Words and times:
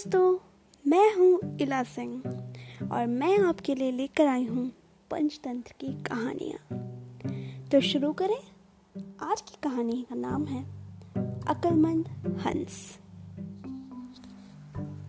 दोस्तों, 0.00 0.38
मैं 0.86 1.16
हूँ 1.16 1.58
इला 1.60 1.82
सिंह 1.82 2.22
और 2.92 3.06
मैं 3.06 3.38
आपके 3.38 3.74
लिए 3.74 3.90
लेकर 3.90 4.26
आई 4.26 4.46
हूँ 4.46 4.72
पंचतंत्र 5.10 5.72
की 5.80 6.02
कहानियाँ। 6.02 6.78
तो 7.68 7.80
शुरू 7.80 8.12
करें। 8.12 8.38
आज 9.22 9.40
की 9.40 9.56
कहानी 9.62 10.02
का 10.02 10.14
नाम 10.14 10.46
है 10.46 10.64
अकलमंद 11.48 12.08
हंस। 12.46 12.98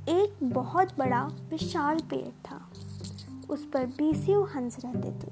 एक 0.09 0.34
बहुत 0.44 0.98
बड़ा 0.98 1.23
विशाल 1.23 2.00
पेड़ 2.00 2.52
था। 2.52 2.70
उस 3.50 3.66
पर 3.66 3.86
बीसियों 3.86 4.50
हंस 4.50 4.78
रहते 4.86 5.12
थे। 5.12 5.32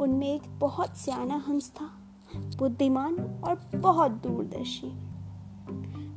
उनमें 0.00 0.34
एक 0.34 0.58
बहुत 0.58 0.96
सियाना 0.96 1.44
हंस 1.48 1.70
था, 1.70 1.90
बुद्धिमान 2.36 3.14
और 3.44 3.78
बहुत 3.78 4.10
दूरदर्शी। 4.10 4.92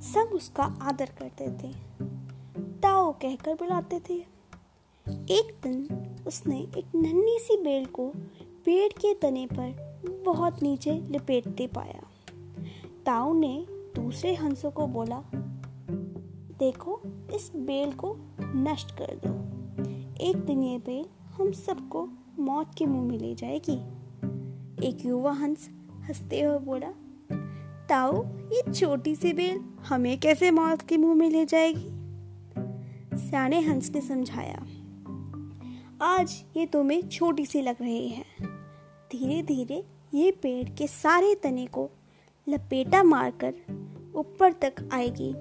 सब 0.02 0.30
उसका 0.34 0.64
आदर 0.82 1.06
करते 1.06 1.48
थे। 1.48 1.94
ताओ 2.84 3.12
कहकर 3.12 3.54
बुलाते 3.54 4.00
थे। 4.00 4.14
एक 5.34 5.58
दिन 5.64 5.88
उसने 6.28 6.60
एक 6.60 6.96
नन्ही 6.96 7.40
सी 7.40 7.58
बेल 7.58 7.86
को 7.86 8.12
पेड़ 8.66 8.94
के 8.94 9.14
तने 9.14 9.46
पर 9.46 10.02
बहुत 10.26 10.64
नीचे 10.64 10.92
लपेटते 10.92 11.68
पाया। 11.68 12.02
ताऊ 13.06 13.34
ने 13.34 13.66
दूसरे 13.72 14.36
हंसों 14.36 14.72
को 14.72 14.88
बोला, 14.88 15.24
देखो, 16.60 17.02
इस 17.36 17.52
बेल 17.56 17.92
को 17.92 18.18
नष्ट 18.42 18.92
कर 18.92 19.22
दो। 19.26 19.32
एक 20.30 20.38
दिन 20.38 20.64
ये 20.64 20.78
बेल 20.78 21.06
हम 21.38 21.52
सबको 21.52 22.10
मौत 22.40 22.72
के 22.78 22.86
मुँह 22.86 23.12
में 23.12 23.18
ले 23.18 23.36
जाएगी। 23.36 23.78
एक 24.88 25.06
युवा 25.06 25.32
हंस 25.32 25.70
हँसते 26.02 26.42
हुए 26.42 26.60
बोला, 26.60 26.90
ताऊ, 27.90 28.26
ये 28.26 28.74
छोटी 28.74 29.16
सी 29.16 29.34
बेल 29.34 29.60
हमें 29.88 30.20
कैसे 30.20 30.52
मौत 30.52 30.82
के 30.82 30.98
मुँह 30.98 31.16
में 31.16 31.30
ले 31.30 31.46
जाएगी? 31.46 32.03
सियाने 33.34 33.60
हंस 33.60 33.90
ने 33.96 34.02
समझाया, 34.02 34.58
आज 36.02 36.34
ये 36.58 36.66
तुम्हें 36.66 37.08
छोटी 37.10 37.46
सी 37.46 37.62
लग 37.62 37.76
रही 37.82 38.10
है। 38.10 38.24
धीरे 39.12 39.42
धीरे 39.44 39.82
ये 40.14 40.32
पेड़ 40.32 40.70
के 40.70 40.88
सारे 40.88 41.34
तने 41.36 41.66
को 41.66 41.90
लपेटा 42.48 43.04
मारकर 43.04 43.54
ऊपर 44.16 44.54
तक 44.54 44.90
आएगी। 44.94 45.32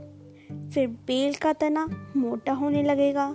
फिर 0.70 0.88
बेल 1.06 1.34
का 1.34 1.52
तना 1.52 1.86
मोटा 2.16 2.52
होने 2.52 2.82
लगेगा 2.82 3.28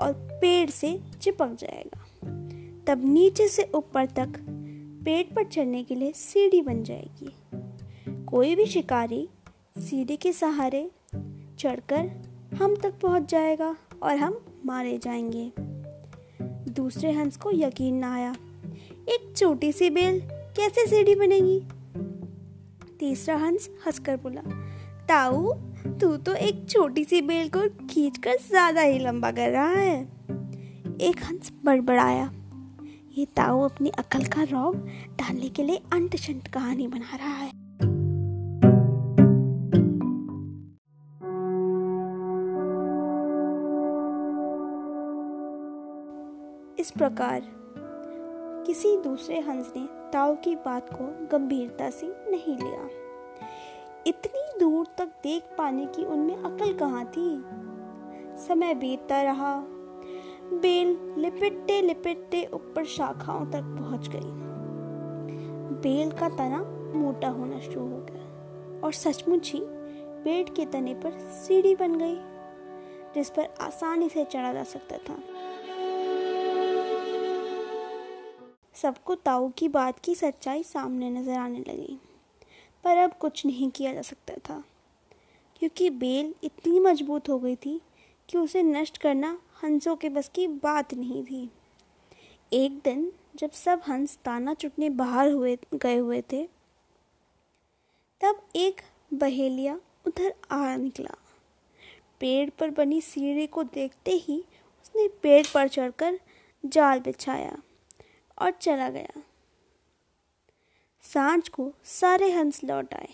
और 0.00 0.12
पेड़ 0.40 0.70
से 0.70 0.98
चिपक 1.22 1.56
जाएगा। 1.58 2.04
तब 2.86 3.04
नीचे 3.04 3.48
से 3.48 3.70
ऊपर 3.74 4.06
तक 4.06 4.44
पेड़ 5.04 5.26
पर 5.34 5.44
चढ़ने 5.44 5.84
के 5.84 5.94
लिए 5.94 6.12
सीढ़ी 6.12 6.62
बन 6.62 6.82
जाएगी। 6.82 7.34
कोई 8.24 8.54
भी 8.54 8.66
शिकारी 8.66 9.28
सीढ़ी 9.78 10.16
के 10.16 10.32
सहारे 10.32 10.90
चढ़कर 11.58 12.33
हम 12.54 12.74
तक 12.76 12.98
पहुँच 13.02 13.30
जाएगा 13.30 13.74
और 14.02 14.16
हम 14.16 14.38
मारे 14.66 14.98
जाएँगे। 14.98 15.52
दूसरे 16.72 17.12
हंस 17.12 17.36
को 17.36 17.50
यकीन 17.54 17.94
ना 17.94 18.12
आया। 18.14 18.34
एक 19.08 19.32
छोटी 19.36 19.72
सी 19.72 19.90
बेल 19.90 20.20
कैसे 20.56 20.86
सीढ़ी 20.86 21.14
बनेगी? 21.14 21.60
तीसरा 22.98 23.36
हंस 23.36 23.68
हंसकर 23.86 24.16
बोला, 24.16 24.40
ताऊ, 25.08 25.52
तू 26.00 26.16
तो 26.16 26.34
एक 26.34 26.64
छोटी 26.70 27.04
सी 27.04 27.20
बेल 27.22 27.48
को 27.48 27.68
खींचकर 27.86 28.36
ज़्यादा 28.48 28.80
ही 28.80 28.98
लंबा 28.98 29.30
कर 29.30 29.50
रहा 29.50 29.68
है। 29.68 30.00
एक 31.00 31.22
हंस 31.24 31.52
बड़बड़ाया, 31.64 32.30
ये 33.18 33.24
ताऊ 33.36 33.62
अपनी 33.62 33.88
अकल 33.88 34.24
का 34.26 34.42
रौब 34.42 34.76
डालने 35.18 35.48
के 35.48 35.62
लिए 35.62 35.80
अंट 35.92 36.16
शंट 36.16 36.48
कहानी 36.48 36.88
बना 36.88 37.16
रहा 37.16 37.34
है। 37.34 37.53
इस 46.84 46.90
प्रकार। 46.90 47.42
किसी 48.66 48.96
दूसरे 48.96 49.40
हंस 49.40 49.72
ने 49.76 50.10
ताऊ 50.12 50.34
की 50.34 50.56
बात 50.56 50.88
को 50.92 51.04
गंभीरता 51.26 51.90
से 51.90 52.06
नहीं 52.30 52.56
लिया। 52.56 52.88
इतनी 54.06 54.60
दूर 54.60 54.86
तक 54.98 55.06
देख 55.22 55.42
पाने 55.58 55.86
की 55.86 56.04
उनमें 56.04 56.36
अकल 56.36 56.72
कहाँ 56.72 57.04
थी? 57.06 57.44
समय 58.46 58.74
बीतता 58.74 59.22
रहा। 59.22 59.64
बेल 60.52 61.14
लिपटते 61.18 61.80
लिपटते 61.82 62.48
ऊपर 62.54 62.84
शाखाओं 62.84 63.46
तक 63.46 63.62
पहुँच 63.62 64.08
गई। 64.08 64.30
बेल 65.80 66.10
का 66.10 66.28
तना 66.28 66.62
मोटा 66.98 67.28
होना 67.28 67.60
शुरू 67.60 67.80
हो 67.80 68.06
गया 68.10 68.80
और 68.80 68.92
सचमुच 68.92 69.52
ही 69.52 69.60
पेड़ 70.24 70.48
के 70.48 70.66
तने 70.66 70.94
पर 70.94 71.18
सीढ़ी 71.18 71.74
बन 71.74 71.98
गई, 71.98 72.16
जिस 73.14 73.30
पर 73.30 73.48
आसानी 73.60 74.08
से 74.08 74.24
चढ़ा 74.24 74.52
जा 74.52 74.62
सकता 74.62 74.98
था। 74.98 75.16
सबको 78.84 79.14
ताऊ 79.16 79.48
की 79.58 79.68
बात 79.70 79.98
की 79.98 80.14
सच्चाई 80.14 80.62
सामने 80.62 81.08
नज़र 81.10 81.36
आने 81.36 81.58
लगी। 81.60 81.96
पर 82.84 82.96
अब 82.98 83.12
कुछ 83.20 83.44
नहीं 83.46 83.70
किया 83.70 83.92
जा 83.94 84.02
सकता 84.02 84.34
था, 84.48 84.62
क्योंकि 85.56 85.88
बेल 85.92 86.34
इतनी 86.44 86.80
मज़बूत 86.80 87.28
हो 87.28 87.38
गई 87.38 87.56
थी 87.56 87.80
कि 88.28 88.38
उसे 88.38 88.62
नष्ट 88.62 88.98
करना 88.98 89.38
हंसों 89.62 89.96
के 89.96 90.08
बस 90.08 90.30
की 90.34 90.46
बात 90.60 90.94
नहीं 90.94 91.22
थी। 91.24 91.48
एक 92.52 92.78
दिन 92.84 93.10
जब 93.36 93.50
सब 93.54 93.82
हंस 93.88 94.18
ताना 94.24 94.54
चुटने 94.54 94.90
बाहर 94.92 95.30
हुए, 95.30 95.56
गए 95.74 95.96
हुए 95.96 96.22
थे, 96.32 96.44
तब 98.20 98.46
एक 98.56 98.80
बहेलिया 99.14 99.80
उधर 100.06 100.34
आ 100.52 100.76
निकला। 100.76 101.16
पेड़ 102.20 102.50
पर 102.50 102.70
बनी 102.72 103.00
सीढ़ी 103.02 103.46
को 103.46 103.62
देखते 103.64 104.12
ही 104.18 104.38
उसने 104.38 105.08
पेड़ 105.22 105.46
पर 105.54 105.68
चढ़कर 105.68 106.18
जाल 106.64 107.00
बिछाया। 107.00 107.56
और 108.38 108.50
चला 108.50 108.90
गया। 108.90 109.22
साँझ 111.02 111.48
को 111.48 111.72
सारे 111.84 112.30
हंस 112.30 112.64
लौट 112.64 112.94
आए। 112.94 113.08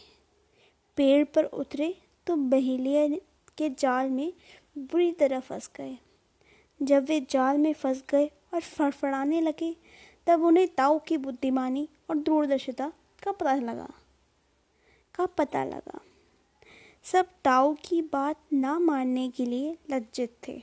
पेड़ 0.96 1.24
पर 1.24 1.44
उतरे 1.44 2.02
तो 2.26 2.36
बहेलिया 2.36 3.08
के 3.58 3.70
जाल 3.70 4.10
में 4.10 4.32
बुरी 4.78 5.12
तरह 5.12 5.40
फंस 5.40 5.70
गए। 5.76 5.98
जब 6.82 7.04
वे 7.04 7.20
जाल 7.20 7.58
में 7.58 7.72
फंस 7.72 8.04
गए 8.10 8.26
और 8.26 8.60
फड़फड़ाने 8.60 9.40
लगे, 9.40 9.76
तब 10.26 10.42
उन्हें 10.42 10.68
ताऊ 10.68 10.98
की 10.98 11.16
बुद्धिमानी 11.16 11.88
और 12.10 12.16
दूरदर्शिता 12.16 12.92
का 13.22 13.32
पता 13.32 13.54
लगा। 13.54 13.88
का 15.14 15.26
पता 15.26 15.64
लगा। 15.64 16.00
सब 17.02 17.28
ताऊ 17.44 17.74
की 17.74 18.02
बात 18.02 18.36
ना 18.52 18.78
मानने 18.78 19.30
के 19.30 19.46
लिए 19.46 19.78
लज्जित 19.90 20.36
थे 20.48 20.62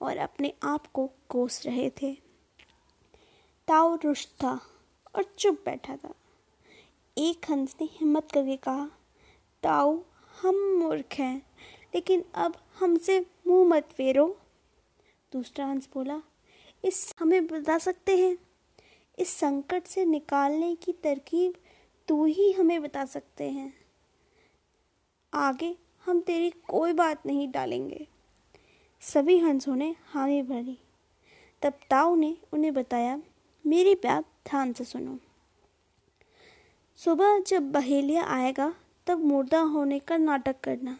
और 0.00 0.16
अपने 0.16 0.52
आप 0.62 0.86
को 0.86 1.10
कोस 1.28 1.66
रहे 1.66 1.90
थे। 1.90 2.25
रुष्ट 3.70 4.28
था 4.28 4.60
और 5.16 5.22
चुप 5.38 5.62
बैठा 5.64 5.96
था। 5.96 6.14
एक 7.18 7.50
हंस 7.50 7.76
ने 7.80 7.88
हिम्मत 7.92 8.32
करके 8.32 8.56
कहा, 8.56 8.90
ताऊ, 9.62 10.02
हम 10.42 10.54
मूर्ख 10.56 11.14
हैं, 11.14 11.46
लेकिन 11.94 12.24
अब 12.34 12.56
हमसे 12.78 13.26
मुँह 13.46 13.68
मत 13.68 13.84
फेरो। 13.84 14.40
दूसरा 15.32 15.66
हंस 15.66 15.88
बोला, 15.94 16.22
इस 16.84 17.14
हमें 17.20 17.46
बता 17.46 17.78
सकते 17.78 18.16
हैं, 18.16 18.38
इस 19.18 19.28
संकट 19.28 19.84
से 19.84 20.04
निकालने 20.04 20.74
की 20.74 20.92
तरकीब 20.92 21.54
तू 22.08 22.24
ही 22.24 22.52
हमें 22.52 22.82
बता 22.82 23.04
सकते 23.04 23.50
हैं। 23.50 23.74
आगे 25.34 25.76
हम 26.04 26.20
तेरी 26.20 26.50
कोई 26.50 26.92
बात 26.92 27.26
नहीं 27.26 27.50
डालेंगे। 27.50 28.06
सभी 29.00 29.38
हंसों 29.38 29.76
ने 29.76 29.96
हामी 30.06 30.42
भरी। 30.42 30.78
तब 31.62 31.72
ताऊ 31.90 32.14
ने 32.14 32.36
उन्हें 32.52 32.74
बताया 32.74 33.22
मेरी 33.66 33.94
बात 33.94 34.24
ध्यान 34.48 34.72
से 34.72 34.84
सुनो। 34.84 35.18
सुबह 36.96 37.38
जब 37.38 37.72
बहेलिया 37.72 38.24
आएगा, 38.24 38.74
तब 39.06 39.24
मुर्दा 39.24 39.60
होने 39.60 39.98
का 39.98 40.16
नाटक 40.16 40.60
करना। 40.60 40.98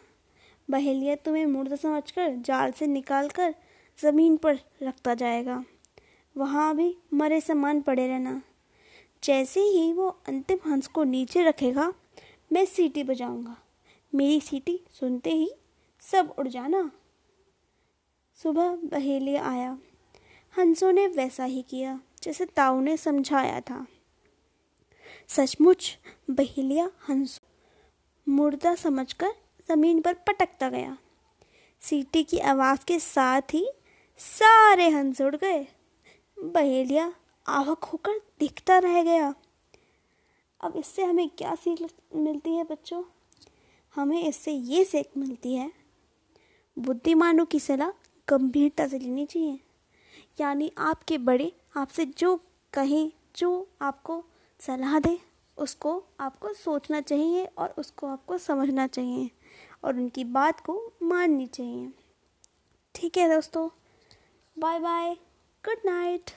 बहेलिया 0.69 1.15
तुम्हें 1.15 1.45
मुर्दा 1.45 1.75
समझकर 1.75 2.35
जाल 2.35 2.71
से 2.71 2.87
निकालकर 2.87 3.55
ज़मीन 3.99 4.37
पर 4.37 4.59
रखता 4.83 5.13
जाएगा। 5.13 5.65
वहाँ 6.37 6.75
भी 6.75 6.97
मरे 7.13 7.41
समान 7.41 7.81
पड़े 7.81 8.07
रहना। 8.07 8.41
जैसे 9.23 9.59
ही 9.59 9.93
वो 9.93 10.07
अंतिम 10.27 10.57
हंस 10.67 10.87
को 10.87 11.03
नीचे 11.03 11.43
रखेगा, 11.43 11.93
मैं 12.53 12.65
सीटी 12.65 13.03
बजाऊँगा। 13.03 13.57
मेरी 14.15 14.39
सीटी 14.39 14.79
सुनते 14.91 15.29
ही 15.29 15.51
सब 15.99 16.35
उड़ 16.39 16.47
जाना। 16.47 16.91
सुबह 18.35 18.75
बहेलिया 18.75 19.43
आया। 19.43 19.77
हंसों 20.57 20.91
ने 20.91 21.07
वैसा 21.07 21.43
ही 21.43 21.61
किया। 21.61 22.01
जैसे 22.23 22.45
ताऊ 22.45 22.79
ने 22.81 22.97
समझाया 22.97 23.59
था। 23.61 23.85
सचमुच, 25.27 25.97
बहेलिया 26.29 26.89
हंस 27.09 27.41
मुर्दा 28.27 28.75
समझकर 28.75 29.33
ज़मीन 29.69 30.01
पर 30.01 30.13
पटकता 30.13 30.69
गया। 30.69 30.97
सीटी 31.81 32.23
की 32.23 32.39
आवाज़ 32.39 32.85
के 32.85 32.99
साथ 32.99 33.53
ही 33.53 33.67
सारे 34.19 34.89
हंस 34.89 35.21
उड़ 35.21 35.35
गए। 35.35 35.67
बहेलिया 36.37 37.13
आवक 37.47 37.83
होकर 37.83 38.21
दिखता 38.39 38.77
रह 38.77 39.03
गया। 39.03 39.33
अब 40.61 40.75
इससे 40.75 41.03
हमें 41.03 41.29
क्या 41.29 41.55
सीख 41.55 41.81
मिलती 42.15 42.55
है 42.55 42.63
बच्चों? 42.63 43.03
हमें 43.95 44.23
इससे 44.23 44.51
ये 44.51 44.83
सीख 44.85 45.09
मिलती 45.17 45.53
है, 45.55 45.71
बुद्धिमानों 46.77 47.45
की 47.45 47.59
सलाह 47.59 47.89
गंभीरता 48.27 48.87
से 48.87 48.99
लेनी 48.99 49.25
चाहिए। 49.25 49.59
यानी 50.39 50.71
आपके 50.77 51.17
बड़े 51.17 51.51
आपसे 51.77 52.05
जो 52.05 52.35
कहें, 52.73 53.11
जो 53.35 53.67
आपको 53.81 54.23
सलाह 54.59 54.99
दें, 54.99 55.17
उसको 55.57 56.03
आपको 56.19 56.53
सोचना 56.53 57.01
चाहिए 57.01 57.45
और 57.45 57.73
उसको 57.77 58.07
आपको 58.07 58.37
समझना 58.37 58.87
चाहिए 58.87 59.31
और 59.83 59.95
उनकी 59.95 60.23
बात 60.23 60.59
को 60.59 60.93
माननी 61.03 61.47
चाहिए। 61.47 61.91
ठीक 62.95 63.17
है 63.17 63.29
दोस्तों 63.29 63.69
बाय 64.59 64.79
बाय 64.79 65.13
गुड 65.65 65.81
नाइट। 65.85 66.31